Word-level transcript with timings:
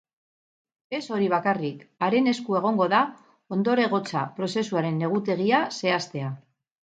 Ez 0.99 1.01
hori 1.15 1.27
bakarrik, 1.33 1.83
haren 2.07 2.31
esku 2.31 2.57
egongo 2.61 2.87
da 2.95 3.01
ondorengotza 3.57 4.23
prozesuaren 4.39 4.99
egutegia 5.11 5.63
zehaztea. 5.83 6.33